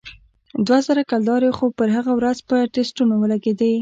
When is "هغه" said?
1.97-2.11